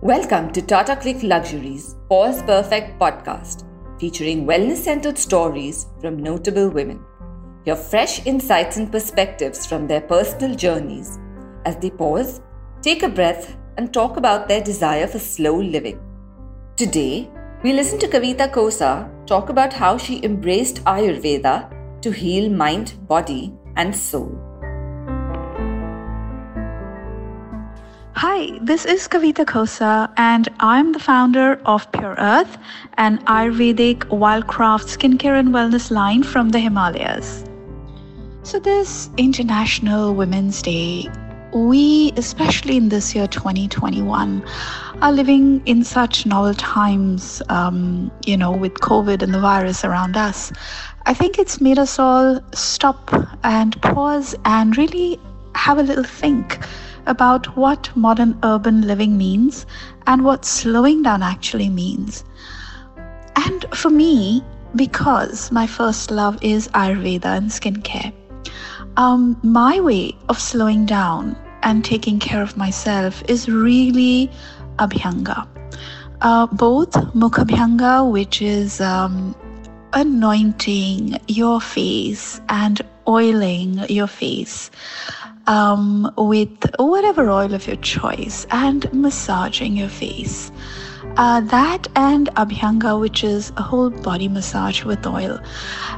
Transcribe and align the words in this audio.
Welcome 0.00 0.52
to 0.52 0.62
Tata 0.62 0.94
CLiQ 0.94 1.24
Luxury's 1.24 1.96
Pause 2.08 2.42
Perfect 2.42 3.00
podcast, 3.00 3.64
featuring 3.98 4.46
wellness 4.46 4.76
centered 4.76 5.18
stories 5.18 5.88
from 6.00 6.22
notable 6.22 6.68
women. 6.68 7.04
Hear 7.64 7.74
fresh 7.74 8.24
insights 8.24 8.76
and 8.76 8.92
perspectives 8.92 9.66
from 9.66 9.88
their 9.88 10.00
personal 10.00 10.54
journeys 10.54 11.18
as 11.64 11.78
they 11.78 11.90
pause, 11.90 12.40
take 12.80 13.02
a 13.02 13.08
breath, 13.08 13.56
and 13.76 13.92
talk 13.92 14.16
about 14.16 14.46
their 14.46 14.60
desire 14.60 15.08
for 15.08 15.18
slow 15.18 15.60
living. 15.60 16.00
Today, 16.76 17.28
we 17.64 17.72
listen 17.72 17.98
to 17.98 18.06
Kavita 18.06 18.52
Khosa 18.52 19.10
talk 19.26 19.48
about 19.48 19.72
how 19.72 19.98
she 19.98 20.24
embraced 20.24 20.84
Ayurveda 20.84 22.00
to 22.02 22.12
heal 22.12 22.48
mind, 22.48 22.94
body, 23.08 23.52
and 23.74 23.96
soul. 23.96 24.47
Hi, 28.38 28.56
this 28.62 28.84
is 28.84 29.08
Kavita 29.08 29.44
Khosa, 29.44 30.12
and 30.16 30.48
I'm 30.60 30.92
the 30.92 31.00
founder 31.00 31.60
of 31.66 31.90
Pure 31.90 32.14
Earth, 32.18 32.56
an 32.96 33.18
Ayurvedic 33.24 34.04
wildcraft 34.22 34.86
skincare 34.96 35.36
and 35.36 35.48
wellness 35.48 35.90
line 35.90 36.22
from 36.22 36.50
the 36.50 36.60
Himalayas. 36.60 37.44
So, 38.44 38.60
this 38.60 39.10
International 39.16 40.14
Women's 40.14 40.62
Day, 40.62 41.10
we, 41.52 42.12
especially 42.16 42.76
in 42.76 42.90
this 42.90 43.12
year 43.12 43.26
2021, 43.26 44.44
are 45.02 45.12
living 45.12 45.60
in 45.66 45.82
such 45.82 46.24
novel 46.24 46.54
times, 46.54 47.42
um, 47.48 48.08
you 48.24 48.36
know, 48.36 48.52
with 48.52 48.74
COVID 48.74 49.20
and 49.20 49.34
the 49.34 49.40
virus 49.40 49.84
around 49.84 50.16
us. 50.16 50.52
I 51.06 51.12
think 51.12 51.40
it's 51.40 51.60
made 51.60 51.80
us 51.80 51.98
all 51.98 52.40
stop 52.54 53.12
and 53.42 53.82
pause 53.82 54.36
and 54.44 54.78
really 54.78 55.18
have 55.56 55.78
a 55.78 55.82
little 55.82 56.04
think 56.04 56.60
about 57.08 57.56
what 57.56 57.90
modern 57.96 58.38
urban 58.42 58.82
living 58.86 59.16
means 59.18 59.66
and 60.06 60.24
what 60.24 60.44
slowing 60.44 61.02
down 61.02 61.22
actually 61.22 61.68
means. 61.68 62.24
And 63.36 63.64
for 63.74 63.90
me, 63.90 64.44
because 64.76 65.50
my 65.50 65.66
first 65.66 66.10
love 66.10 66.38
is 66.42 66.68
Ayurveda 66.68 67.24
and 67.24 67.50
skincare, 67.50 68.12
um, 68.96 69.38
my 69.42 69.80
way 69.80 70.16
of 70.28 70.38
slowing 70.38 70.86
down 70.86 71.36
and 71.62 71.84
taking 71.84 72.18
care 72.18 72.42
of 72.42 72.56
myself 72.56 73.22
is 73.28 73.48
really 73.48 74.30
Abhyanga. 74.78 75.46
Uh, 76.20 76.46
both 76.46 76.92
Mukhabhyanga, 77.14 78.10
which 78.10 78.42
is 78.42 78.80
um, 78.80 79.34
anointing 79.92 81.18
your 81.28 81.60
face 81.60 82.40
and 82.48 82.80
oiling 83.06 83.78
your 83.88 84.06
face, 84.08 84.70
um, 85.48 86.12
with 86.16 86.70
whatever 86.78 87.28
oil 87.30 87.54
of 87.54 87.66
your 87.66 87.76
choice 87.76 88.46
and 88.50 88.92
massaging 88.92 89.76
your 89.76 89.88
face. 89.88 90.52
Uh, 91.16 91.40
that 91.40 91.88
and 91.96 92.28
Abhyanga, 92.36 93.00
which 93.00 93.24
is 93.24 93.50
a 93.56 93.62
whole 93.62 93.90
body 93.90 94.28
massage 94.28 94.84
with 94.84 95.04
oil. 95.06 95.40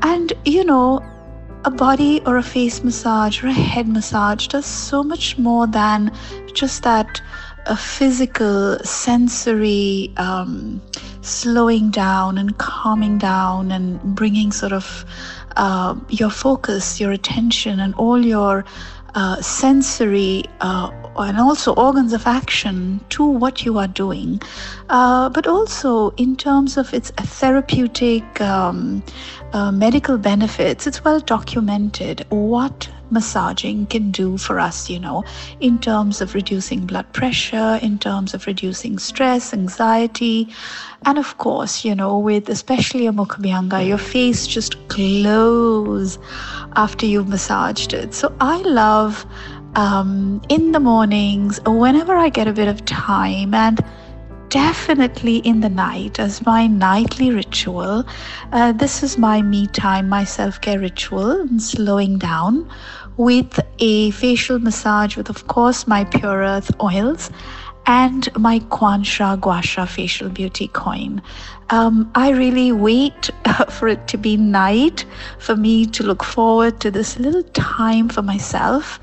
And 0.00 0.32
you 0.46 0.64
know, 0.64 1.04
a 1.64 1.70
body 1.70 2.22
or 2.24 2.38
a 2.38 2.42
face 2.42 2.82
massage 2.82 3.42
or 3.42 3.48
a 3.48 3.52
head 3.52 3.88
massage 3.88 4.46
does 4.46 4.64
so 4.64 5.02
much 5.02 5.36
more 5.36 5.66
than 5.66 6.10
just 6.54 6.82
that 6.84 7.20
a 7.66 7.76
physical, 7.76 8.78
sensory 8.80 10.12
um, 10.16 10.80
slowing 11.20 11.90
down 11.90 12.38
and 12.38 12.58
calming 12.58 13.18
down 13.18 13.70
and 13.70 14.00
bringing 14.16 14.50
sort 14.50 14.72
of 14.72 15.04
uh, 15.56 15.94
your 16.08 16.30
focus, 16.30 17.00
your 17.00 17.12
attention, 17.12 17.78
and 17.78 17.94
all 17.94 18.24
your 18.24 18.64
uh, 19.14 19.40
sensory 19.40 20.44
uh, 20.60 20.90
and 21.16 21.38
also 21.38 21.74
organs 21.74 22.12
of 22.12 22.26
action 22.26 23.04
to 23.10 23.24
what 23.24 23.64
you 23.64 23.78
are 23.78 23.88
doing, 23.88 24.40
uh, 24.88 25.28
but 25.28 25.46
also 25.46 26.10
in 26.10 26.36
terms 26.36 26.76
of 26.76 26.92
its 26.94 27.10
therapeutic 27.10 28.40
um, 28.40 29.02
uh, 29.52 29.70
medical 29.70 30.16
benefits, 30.16 30.86
it's 30.86 31.04
well 31.04 31.20
documented 31.20 32.24
what 32.30 32.88
massaging 33.12 33.86
can 33.86 34.10
do 34.10 34.38
for 34.38 34.58
us, 34.58 34.90
you 34.90 34.98
know, 34.98 35.24
in 35.60 35.78
terms 35.78 36.20
of 36.20 36.34
reducing 36.34 36.86
blood 36.86 37.12
pressure, 37.12 37.78
in 37.82 37.98
terms 37.98 38.34
of 38.34 38.46
reducing 38.46 38.98
stress, 38.98 39.52
anxiety, 39.52 40.48
and 41.04 41.18
of 41.18 41.36
course, 41.38 41.84
you 41.84 41.94
know, 41.94 42.18
with 42.18 42.48
especially 42.48 43.06
a 43.06 43.12
mukhabhyanga, 43.12 43.86
your 43.86 43.98
face 43.98 44.46
just 44.46 44.76
glows 44.88 46.18
after 46.76 47.06
you've 47.06 47.28
massaged 47.28 47.92
it. 47.92 48.14
So 48.14 48.34
I 48.40 48.58
love 48.62 49.26
um, 49.74 50.42
in 50.48 50.72
the 50.72 50.80
mornings, 50.80 51.60
whenever 51.66 52.14
I 52.16 52.28
get 52.28 52.46
a 52.46 52.52
bit 52.52 52.68
of 52.68 52.84
time, 52.84 53.54
and 53.54 53.84
definitely 54.52 55.38
in 55.38 55.60
the 55.60 55.68
night 55.70 56.18
as 56.20 56.44
my 56.44 56.66
nightly 56.66 57.30
ritual. 57.30 58.04
Uh, 58.52 58.70
this 58.72 59.02
is 59.02 59.16
my 59.16 59.40
me 59.40 59.66
time, 59.68 60.10
my 60.10 60.24
self 60.24 60.60
care 60.60 60.78
ritual, 60.78 61.40
and 61.40 61.62
slowing 61.62 62.18
down 62.18 62.70
with 63.16 63.60
a 63.78 64.10
facial 64.12 64.58
massage 64.58 65.16
with, 65.16 65.28
of 65.28 65.46
course, 65.46 65.86
my 65.86 66.04
Pure 66.04 66.38
Earth 66.38 66.70
oils 66.80 67.30
and 67.86 68.28
my 68.38 68.60
Kansa 68.70 69.38
Gua 69.40 69.60
Sha 69.62 69.86
facial 69.86 70.28
beauty 70.28 70.68
coin. 70.68 71.20
Um, 71.70 72.10
I 72.14 72.30
really 72.30 72.70
wait 72.72 73.30
for 73.70 73.88
it 73.88 74.06
to 74.08 74.16
be 74.16 74.36
night 74.36 75.04
for 75.38 75.56
me 75.56 75.86
to 75.86 76.02
look 76.02 76.22
forward 76.22 76.80
to 76.80 76.90
this 76.90 77.18
little 77.18 77.42
time 77.54 78.08
for 78.08 78.22
myself. 78.22 79.00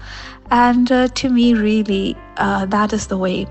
And 0.51 0.91
uh, 0.91 1.09
to 1.09 1.29
me, 1.29 1.53
really, 1.53 2.15
uh, 2.37 2.65
that 2.67 2.93
is 2.93 3.07
the 3.07 3.17
way 3.17 3.47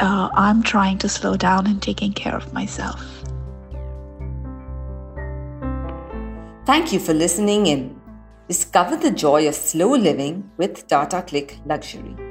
uh, 0.00 0.30
I'm 0.32 0.62
trying 0.62 0.98
to 0.98 1.08
slow 1.08 1.36
down 1.36 1.66
and 1.66 1.82
taking 1.82 2.12
care 2.12 2.34
of 2.34 2.52
myself. 2.52 3.04
Thank 6.64 6.92
you 6.92 7.00
for 7.00 7.14
listening 7.14 7.66
in. 7.66 7.97
Discover 8.48 8.96
the 8.96 9.10
joy 9.10 9.46
of 9.46 9.54
slow 9.54 9.94
living 9.94 10.50
with 10.56 10.86
Tata 10.86 11.16
CLiQ 11.16 11.66
Luxury. 11.66 12.27